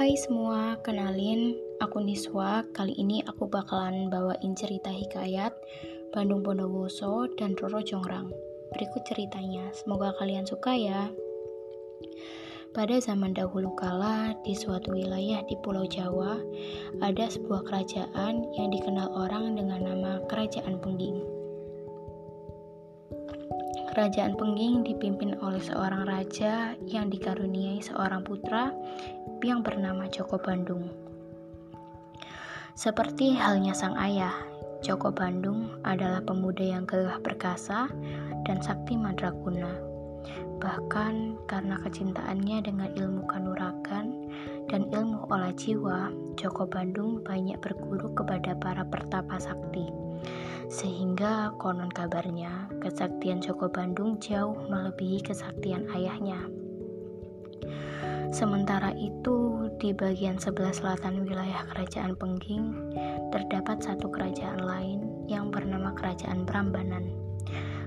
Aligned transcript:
Hai 0.00 0.16
semua, 0.16 0.80
kenalin 0.80 1.60
aku 1.76 2.00
Niswa. 2.00 2.64
Kali 2.72 2.96
ini 2.96 3.20
aku 3.20 3.52
bakalan 3.52 4.08
bawain 4.08 4.56
cerita 4.56 4.88
hikayat 4.88 5.52
Bandung 6.08 6.40
Bondowoso 6.40 7.28
dan 7.36 7.52
Roro 7.60 7.84
Jongrang. 7.84 8.32
Berikut 8.72 9.04
ceritanya, 9.04 9.68
semoga 9.76 10.16
kalian 10.16 10.48
suka 10.48 10.72
ya. 10.72 11.12
Pada 12.72 12.96
zaman 12.96 13.36
dahulu 13.36 13.76
kala, 13.76 14.32
di 14.40 14.56
suatu 14.56 14.96
wilayah 14.96 15.44
di 15.44 15.60
Pulau 15.60 15.84
Jawa, 15.84 16.40
ada 17.04 17.28
sebuah 17.28 17.68
kerajaan 17.68 18.56
yang 18.56 18.72
dikenal 18.72 19.12
orang 19.12 19.52
dengan 19.52 19.84
nama 19.84 20.24
Kerajaan 20.32 20.80
Pengging. 20.80 21.29
Kerajaan 23.90 24.38
Pengging 24.38 24.86
dipimpin 24.86 25.34
oleh 25.42 25.58
seorang 25.58 26.06
raja 26.06 26.78
yang 26.86 27.10
dikaruniai 27.10 27.82
seorang 27.82 28.22
putra 28.22 28.70
yang 29.42 29.66
bernama 29.66 30.06
Joko 30.06 30.38
Bandung. 30.38 30.86
Seperti 32.78 33.34
halnya 33.34 33.74
sang 33.74 33.98
ayah, 33.98 34.30
Joko 34.78 35.10
Bandung 35.10 35.82
adalah 35.82 36.22
pemuda 36.22 36.62
yang 36.62 36.86
gagah 36.86 37.18
perkasa 37.18 37.90
dan 38.46 38.62
sakti 38.62 38.94
mandraguna. 38.94 39.74
Bahkan 40.62 41.42
karena 41.50 41.74
kecintaannya 41.82 42.62
dengan 42.62 42.94
ilmu 42.94 43.26
kanuragan 43.26 44.30
dan 44.70 44.86
ilmu 44.94 45.26
olah 45.34 45.50
jiwa, 45.58 46.14
Joko 46.38 46.62
Bandung 46.70 47.26
banyak 47.26 47.58
berguru 47.58 48.14
kepada 48.14 48.54
para 48.54 48.86
pertapa 48.86 49.34
sakti 49.42 50.10
sehingga 50.70 51.50
konon 51.58 51.90
kabarnya 51.90 52.70
kesaktian 52.78 53.42
Joko 53.42 53.66
Bandung 53.66 54.22
jauh 54.22 54.54
melebihi 54.70 55.18
kesaktian 55.18 55.90
ayahnya. 55.90 56.46
Sementara 58.30 58.94
itu, 58.94 59.66
di 59.82 59.90
bagian 59.90 60.38
sebelah 60.38 60.70
selatan 60.70 61.26
wilayah 61.26 61.66
Kerajaan 61.74 62.14
Pengging, 62.14 62.94
terdapat 63.34 63.82
satu 63.82 64.06
kerajaan 64.06 64.62
lain 64.62 65.26
yang 65.26 65.50
bernama 65.50 65.90
Kerajaan 65.98 66.46
Prambanan. 66.46 67.10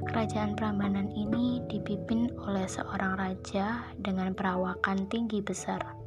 Kerajaan 0.04 0.60
Prambanan 0.60 1.08
ini 1.16 1.64
dipimpin 1.72 2.28
oleh 2.44 2.68
seorang 2.68 3.16
raja 3.16 3.88
dengan 3.96 4.36
perawakan 4.36 5.08
tinggi 5.08 5.40
besar 5.40 6.03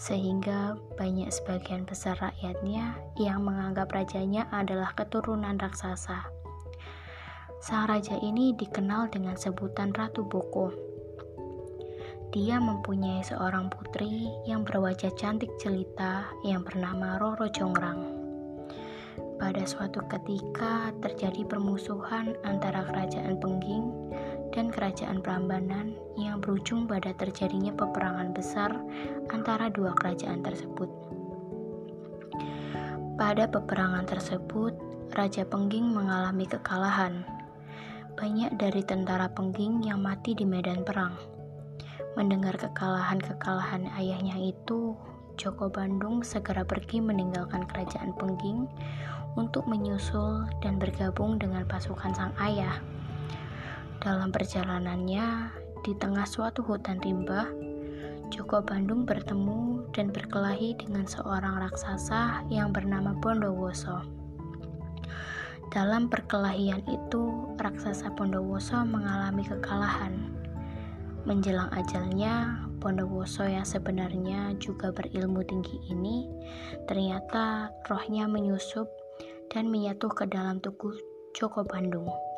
sehingga 0.00 0.80
banyak 0.96 1.28
sebagian 1.28 1.84
besar 1.84 2.16
rakyatnya 2.16 2.96
yang 3.20 3.44
menganggap 3.44 3.92
rajanya 3.92 4.48
adalah 4.48 4.96
keturunan 4.96 5.60
raksasa. 5.60 6.24
Sang 7.60 7.84
raja 7.84 8.16
ini 8.16 8.56
dikenal 8.56 9.12
dengan 9.12 9.36
sebutan 9.36 9.92
Ratu 9.92 10.24
Boko. 10.24 10.72
Dia 12.32 12.56
mempunyai 12.56 13.20
seorang 13.20 13.68
putri 13.68 14.24
yang 14.48 14.64
berwajah 14.64 15.12
cantik 15.20 15.52
jelita 15.60 16.32
yang 16.48 16.64
bernama 16.64 17.20
Roro 17.20 17.52
Jongrang. 17.52 18.00
Pada 19.36 19.68
suatu 19.68 20.00
ketika 20.08 20.96
terjadi 21.04 21.44
permusuhan 21.44 22.32
antara 22.48 22.88
kerajaan 22.88 23.36
Pengging 23.36 23.92
dan 24.50 24.70
kerajaan 24.70 25.22
Prambanan 25.22 25.94
yang 26.18 26.42
berujung 26.42 26.90
pada 26.90 27.14
terjadinya 27.14 27.70
peperangan 27.74 28.34
besar 28.34 28.74
antara 29.30 29.70
dua 29.70 29.94
kerajaan 29.94 30.42
tersebut. 30.42 30.90
Pada 33.20 33.46
peperangan 33.46 34.08
tersebut, 34.08 34.72
Raja 35.12 35.44
Pengging 35.44 35.92
mengalami 35.92 36.48
kekalahan. 36.48 37.26
Banyak 38.16 38.56
dari 38.56 38.80
tentara 38.80 39.28
Pengging 39.28 39.84
yang 39.84 40.00
mati 40.00 40.32
di 40.32 40.48
medan 40.48 40.86
perang. 40.86 41.14
Mendengar 42.16 42.56
kekalahan-kekalahan 42.56 43.92
ayahnya 43.98 44.40
itu, 44.40 44.96
Joko 45.38 45.68
Bandung 45.68 46.24
segera 46.24 46.64
pergi 46.64 47.00
meninggalkan 47.00 47.64
kerajaan 47.68 48.16
Pengging 48.16 48.66
untuk 49.38 49.68
menyusul 49.68 50.48
dan 50.64 50.80
bergabung 50.80 51.38
dengan 51.38 51.62
pasukan 51.68 52.12
sang 52.16 52.34
ayah. 52.40 52.76
Dalam 54.00 54.32
perjalanannya, 54.32 55.52
di 55.84 55.92
tengah 55.92 56.24
suatu 56.24 56.64
hutan 56.64 56.96
rimba, 57.04 57.44
Joko 58.32 58.64
Bandung 58.64 59.04
bertemu 59.04 59.92
dan 59.92 60.08
berkelahi 60.08 60.72
dengan 60.80 61.04
seorang 61.04 61.60
raksasa 61.60 62.48
yang 62.48 62.72
bernama 62.72 63.12
Bondowoso. 63.20 64.00
Dalam 65.68 66.08
perkelahian 66.08 66.80
itu, 66.88 67.52
raksasa 67.60 68.08
Bondowoso 68.16 68.88
mengalami 68.88 69.44
kekalahan. 69.44 70.32
Menjelang 71.28 71.68
ajalnya, 71.76 72.56
Bondowoso 72.80 73.44
yang 73.44 73.68
sebenarnya 73.68 74.56
juga 74.56 74.96
berilmu 74.96 75.44
tinggi 75.44 75.76
ini 75.92 76.24
ternyata 76.88 77.68
rohnya 77.84 78.24
menyusup 78.24 78.88
dan 79.52 79.68
menyatu 79.68 80.08
ke 80.08 80.24
dalam 80.24 80.56
tubuh 80.64 80.96
Joko 81.36 81.60
Bandung. 81.68 82.29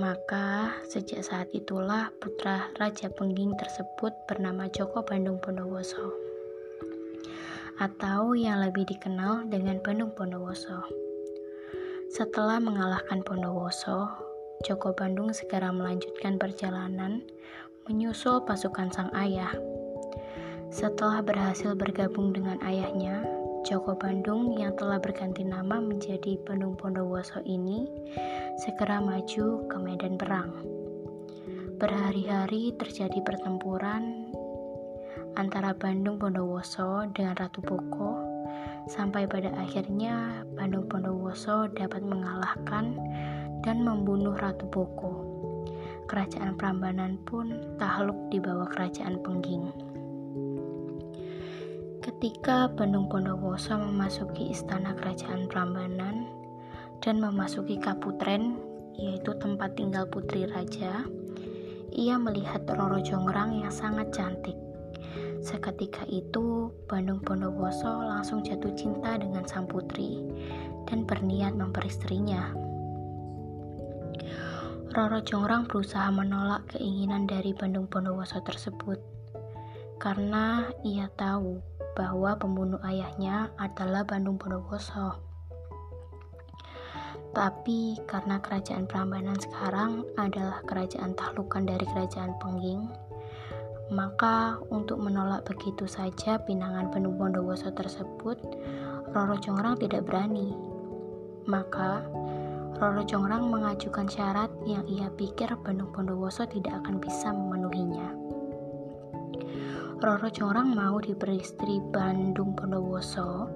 Maka 0.00 0.78
sejak 0.88 1.20
saat 1.20 1.48
itulah 1.52 2.10
putra 2.16 2.72
Raja 2.80 3.12
Pengging 3.12 3.54
tersebut 3.58 4.14
bernama 4.24 4.70
Joko 4.72 5.04
Bandung 5.04 5.36
Bondowoso 5.42 6.32
atau 7.80 8.36
yang 8.36 8.62
lebih 8.62 8.84
dikenal 8.86 9.50
dengan 9.50 9.80
Bandung 9.82 10.14
Bondowoso. 10.14 10.86
Setelah 12.12 12.60
mengalahkan 12.60 13.24
Bondowoso, 13.24 14.06
Joko 14.62 14.94
Bandung 14.94 15.34
segera 15.34 15.72
melanjutkan 15.72 16.38
perjalanan 16.38 17.24
menyusul 17.88 18.44
pasukan 18.46 18.92
sang 18.94 19.10
ayah. 19.16 19.50
Setelah 20.70 21.20
berhasil 21.20 21.74
bergabung 21.74 22.30
dengan 22.30 22.62
ayahnya, 22.62 23.24
Joko 23.62 23.94
Bandung 23.98 24.58
yang 24.58 24.74
telah 24.74 24.98
berganti 24.98 25.42
nama 25.46 25.78
menjadi 25.78 26.38
Bandung 26.46 26.74
Bondowoso 26.78 27.42
ini 27.46 27.86
segera 28.60 29.00
maju 29.00 29.64
ke 29.70 29.76
medan 29.80 30.20
perang. 30.20 30.52
Berhari-hari 31.80 32.76
terjadi 32.76 33.18
pertempuran 33.24 34.28
antara 35.34 35.72
Bandung 35.72 36.20
Bondowoso 36.20 37.08
dengan 37.16 37.32
Ratu 37.40 37.64
Boko 37.64 38.20
sampai 38.86 39.24
pada 39.24 39.48
akhirnya 39.56 40.44
Bandung 40.52 40.84
Bondowoso 40.86 41.72
dapat 41.72 42.04
mengalahkan 42.04 42.98
dan 43.64 43.80
membunuh 43.80 44.36
Ratu 44.36 44.68
Boko. 44.68 45.24
Kerajaan 46.10 46.60
Prambanan 46.60 47.16
pun 47.24 47.78
takluk 47.80 48.18
di 48.28 48.36
bawah 48.36 48.68
kerajaan 48.68 49.22
Pengging. 49.24 49.72
Ketika 52.02 52.68
Bandung 52.68 53.08
Bondowoso 53.08 53.78
memasuki 53.78 54.50
istana 54.52 54.92
kerajaan 54.92 55.48
Prambanan 55.48 56.21
dan 57.02 57.18
memasuki 57.18 57.82
Kaputren, 57.82 58.54
yaitu 58.94 59.34
tempat 59.42 59.74
tinggal 59.74 60.06
putri 60.06 60.46
raja, 60.46 61.02
ia 61.90 62.16
melihat 62.16 62.62
Roro 62.70 63.02
Jongrang 63.02 63.58
yang 63.58 63.74
sangat 63.74 64.14
cantik. 64.14 64.54
Seketika 65.42 66.06
itu, 66.06 66.70
Bandung 66.86 67.18
Bondowoso 67.18 68.06
langsung 68.06 68.46
jatuh 68.46 68.70
cinta 68.78 69.18
dengan 69.18 69.42
sang 69.42 69.66
putri 69.66 70.22
dan 70.86 71.02
berniat 71.02 71.58
memperistrinya. 71.58 72.54
Roro 74.94 75.18
Jongrang 75.26 75.66
berusaha 75.66 76.06
menolak 76.14 76.70
keinginan 76.70 77.26
dari 77.26 77.50
Bandung 77.50 77.90
Bondowoso 77.90 78.38
tersebut 78.46 79.02
karena 79.98 80.70
ia 80.86 81.10
tahu 81.18 81.58
bahwa 81.98 82.38
pembunuh 82.38 82.78
ayahnya 82.86 83.50
adalah 83.58 84.06
Bandung 84.06 84.38
Bondowoso. 84.38 85.31
Tapi 87.32 87.96
karena 88.04 88.36
kerajaan 88.44 88.84
Prambanan 88.84 89.40
sekarang 89.40 90.04
adalah 90.20 90.60
kerajaan 90.68 91.16
tahlukan 91.16 91.64
dari 91.64 91.88
kerajaan 91.88 92.36
Pengging, 92.36 92.92
maka 93.92 94.60
untuk 94.72 95.00
menolak 95.00 95.44
begitu 95.48 95.88
saja 95.88 96.40
pinangan 96.44 96.92
Bandung 96.92 97.16
Bondowoso 97.16 97.72
tersebut, 97.72 98.36
Roro 99.16 99.36
Jongrang 99.40 99.80
tidak 99.80 100.04
berani. 100.08 100.52
Maka 101.48 102.04
Roro 102.80 103.04
Jongrang 103.04 103.48
mengajukan 103.48 104.08
syarat 104.08 104.52
yang 104.68 104.84
ia 104.88 105.08
pikir 105.12 105.52
Bandung 105.60 105.92
Bondowoso 105.92 106.44
tidak 106.48 106.84
akan 106.84 107.00
bisa 107.00 107.32
memenuhinya. 107.32 108.31
Roro 110.02 110.26
Jorang 110.34 110.74
mau 110.74 110.98
diperistri 110.98 111.78
Bandung 111.94 112.58
Bondowoso 112.58 113.46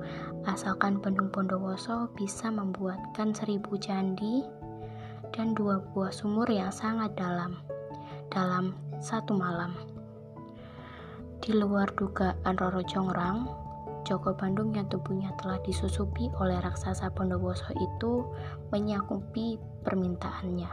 asalkan 0.47 1.03
Bandung 1.03 1.27
Bondowoso 1.27 2.07
bisa 2.15 2.55
membuatkan 2.55 3.35
seribu 3.35 3.75
candi 3.75 4.47
dan 5.35 5.59
dua 5.59 5.83
buah 5.91 6.15
sumur 6.15 6.47
yang 6.47 6.71
sangat 6.71 7.19
dalam 7.19 7.59
dalam 8.31 8.79
satu 9.03 9.35
malam. 9.35 9.75
Di 11.43 11.51
luar 11.51 11.91
dugaan 11.99 12.55
Roro 12.55 12.87
Jongrang, 12.87 13.51
Joko 14.07 14.31
Bandung 14.39 14.71
yang 14.71 14.87
tubuhnya 14.87 15.35
telah 15.43 15.59
disusupi 15.67 16.31
oleh 16.39 16.63
raksasa 16.63 17.11
Bondowoso 17.11 17.75
itu 17.75 18.23
menyakupi 18.71 19.59
permintaannya. 19.83 20.71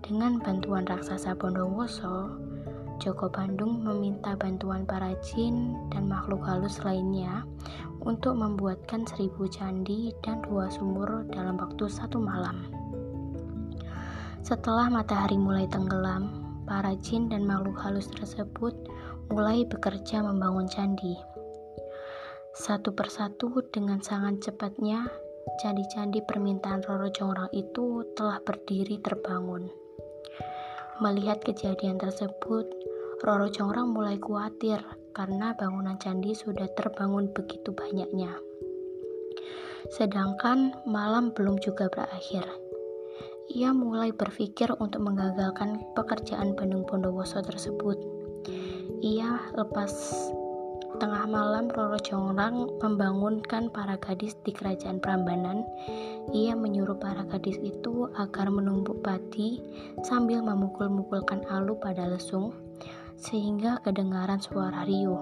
Dengan 0.00 0.40
bantuan 0.40 0.88
raksasa 0.88 1.36
Bondowoso, 1.36 2.32
Joko 2.96 3.28
Bandung 3.28 3.84
meminta 3.84 4.32
bantuan 4.34 4.88
para 4.88 5.12
jin 5.20 5.76
dan 5.92 6.08
makhluk 6.08 6.42
halus 6.44 6.80
lainnya 6.82 7.44
untuk 8.02 8.34
membuatkan 8.38 9.04
seribu 9.04 9.46
candi 9.46 10.14
dan 10.24 10.40
dua 10.46 10.70
sumur 10.72 11.28
dalam 11.30 11.60
waktu 11.60 11.86
satu 11.86 12.16
malam. 12.18 12.66
Setelah 14.46 14.86
matahari 14.86 15.34
mulai 15.34 15.66
tenggelam, 15.66 16.46
para 16.66 16.94
jin 16.98 17.26
dan 17.26 17.46
makhluk 17.46 17.78
halus 17.82 18.06
tersebut 18.10 18.74
mulai 19.30 19.66
bekerja 19.66 20.22
membangun 20.22 20.70
candi. 20.70 21.14
Satu 22.56 22.94
persatu 22.96 23.52
dengan 23.68 24.00
sangat 24.00 24.40
cepatnya, 24.50 25.06
candi-candi 25.60 26.24
permintaan 26.24 26.82
Roro 26.86 27.12
Jongrang 27.12 27.52
itu 27.52 28.02
telah 28.18 28.40
berdiri 28.42 28.98
terbangun. 29.02 29.85
Melihat 30.96 31.44
kejadian 31.44 32.00
tersebut, 32.00 32.64
Roro 33.20 33.52
Jongrang 33.52 33.92
mulai 33.92 34.16
khawatir 34.16 34.80
karena 35.12 35.52
bangunan 35.52 36.00
candi 36.00 36.32
sudah 36.32 36.72
terbangun 36.72 37.28
begitu 37.36 37.72
banyaknya. 37.76 38.32
Sedangkan 39.92 40.72
malam 40.88 41.36
belum 41.36 41.60
juga 41.60 41.92
berakhir. 41.92 42.48
Ia 43.52 43.76
mulai 43.76 44.10
berpikir 44.16 44.72
untuk 44.80 45.04
menggagalkan 45.04 45.84
pekerjaan 45.92 46.56
Bandung 46.56 46.88
Bondowoso 46.88 47.44
tersebut. 47.44 48.00
Ia 49.04 49.52
lepas 49.52 49.92
tengah 50.96 51.28
malam 51.28 51.68
Roro 51.68 52.00
Jongrang 52.00 52.80
membangunkan 52.80 53.68
para 53.68 54.00
gadis 54.00 54.32
di 54.48 54.52
kerajaan 54.56 54.96
Prambanan. 54.96 55.60
Ia 56.32 56.56
menyuruh 56.56 56.96
para 56.96 57.20
gadis 57.28 57.60
itu 57.60 58.08
agar 58.16 58.48
menumbuk 58.48 59.04
padi 59.04 59.60
sambil 60.00 60.40
memukul-mukulkan 60.40 61.44
alu 61.52 61.76
pada 61.76 62.08
lesung 62.08 62.56
sehingga 63.20 63.84
kedengaran 63.84 64.40
suara 64.40 64.88
riuh. 64.88 65.20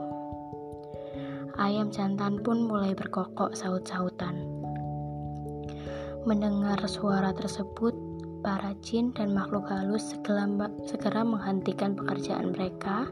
Ayam 1.58 1.90
jantan 1.90 2.38
pun 2.42 2.70
mulai 2.70 2.94
berkokok 2.94 3.54
saut-sautan. 3.54 4.46
Mendengar 6.22 6.78
suara 6.86 7.34
tersebut, 7.34 7.94
para 8.44 8.76
jin 8.84 9.10
dan 9.16 9.32
makhluk 9.32 9.64
halus 9.72 10.12
segera 10.84 11.22
menghentikan 11.24 11.96
pekerjaan 11.96 12.52
mereka 12.52 13.08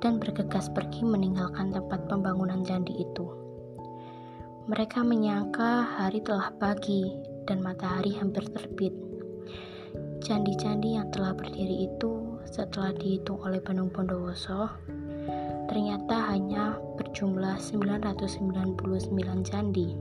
dan 0.00 0.22
bergegas 0.22 0.72
pergi 0.72 1.04
meninggalkan 1.04 1.70
tempat 1.74 2.06
pembangunan 2.08 2.64
candi 2.64 3.02
itu. 3.02 3.26
Mereka 4.64 5.04
menyangka 5.04 5.84
hari 6.00 6.24
telah 6.24 6.48
pagi 6.56 7.12
dan 7.44 7.60
matahari 7.60 8.16
hampir 8.16 8.48
terbit. 8.48 8.96
Candi-candi 10.24 10.96
yang 10.96 11.12
telah 11.12 11.36
berdiri 11.36 11.84
itu 11.84 12.40
setelah 12.48 12.96
dihitung 12.96 13.44
oleh 13.44 13.60
Bandung 13.60 13.92
Bondowoso 13.92 14.72
ternyata 15.68 16.32
hanya 16.32 16.76
berjumlah 16.96 17.58
999 17.58 18.78
candi. 19.42 19.96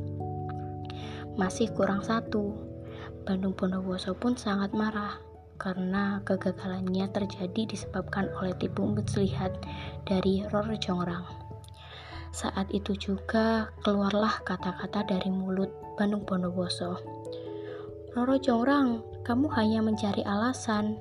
Masih 1.34 1.72
kurang 1.74 2.06
satu. 2.06 2.54
Bandung 3.24 3.56
Bondowoso 3.56 4.14
pun 4.14 4.36
sangat 4.36 4.76
marah 4.76 5.33
karena 5.62 6.20
kegagalannya 6.26 7.10
terjadi 7.14 7.70
disebabkan 7.70 8.30
oleh 8.42 8.54
tipu 8.58 8.84
muslihat 8.84 9.54
dari 10.04 10.44
Roro 10.50 10.76
Jongrang. 10.76 11.24
Saat 12.34 12.74
itu 12.74 12.98
juga 12.98 13.70
keluarlah 13.86 14.42
kata-kata 14.42 15.06
dari 15.06 15.30
mulut 15.30 15.70
Bandung 15.94 16.26
Bondowoso. 16.26 16.98
Roro 18.18 18.38
Jongrang, 18.42 19.06
kamu 19.22 19.50
hanya 19.54 19.80
mencari 19.86 20.26
alasan. 20.26 20.98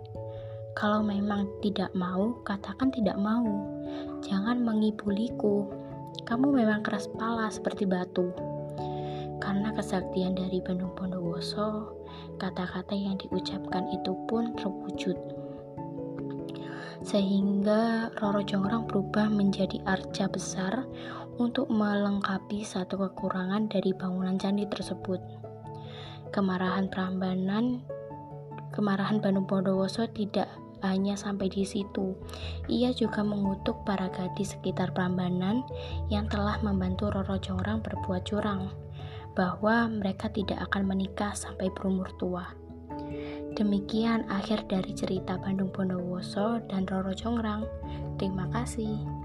Kalau 0.77 1.01
memang 1.01 1.49
tidak 1.65 1.93
mau, 1.97 2.37
katakan 2.45 2.93
tidak 2.93 3.17
mau. 3.17 3.45
Jangan 4.25 4.61
mengibuliku. 4.61 5.69
Kamu 6.29 6.53
memang 6.53 6.85
keras 6.85 7.09
kepala 7.09 7.49
seperti 7.49 7.85
batu. 7.89 8.52
Karena 9.43 9.75
kesaktian 9.75 10.39
dari 10.39 10.63
Bandung 10.63 10.95
Bondowoso, 10.95 11.99
kata-kata 12.39 12.95
yang 12.95 13.19
diucapkan 13.19 13.91
itu 13.91 14.15
pun 14.31 14.55
terwujud. 14.55 15.19
Sehingga 17.03 18.15
Roro 18.23 18.47
Jongrang 18.47 18.87
berubah 18.87 19.27
menjadi 19.27 19.83
arca 19.83 20.31
besar 20.31 20.87
untuk 21.43 21.67
melengkapi 21.75 22.63
satu 22.63 22.95
kekurangan 22.95 23.67
dari 23.67 23.91
bangunan 23.91 24.39
candi 24.39 24.63
tersebut. 24.71 25.19
Kemarahan 26.31 26.87
Prambanan, 26.87 27.83
kemarahan 28.71 29.19
Bandung 29.19 29.51
Bondowoso 29.51 30.07
tidak 30.15 30.47
hanya 30.87 31.19
sampai 31.19 31.51
di 31.51 31.67
situ. 31.67 32.15
Ia 32.71 32.95
juga 32.95 33.27
mengutuk 33.27 33.83
para 33.83 34.07
gadis 34.07 34.55
sekitar 34.55 34.95
Prambanan 34.95 35.67
yang 36.15 36.31
telah 36.31 36.63
membantu 36.63 37.11
Roro 37.11 37.43
Jongrang 37.43 37.83
berbuat 37.83 38.23
curang 38.23 38.71
bahwa 39.33 39.89
mereka 39.89 40.29
tidak 40.33 40.61
akan 40.71 40.93
menikah 40.93 41.33
sampai 41.33 41.69
berumur 41.73 42.09
tua. 42.21 42.53
Demikian 43.53 44.25
akhir 44.33 44.65
dari 44.69 44.97
cerita 44.97 45.37
Bandung 45.37 45.69
Bondowoso 45.69 46.61
dan 46.73 46.89
Roro 46.89 47.13
Jongrang. 47.13 47.69
Terima 48.17 48.49
kasih. 48.49 49.22